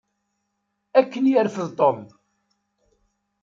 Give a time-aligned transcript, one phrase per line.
[0.97, 1.99] Ad ken-yerfed Tom.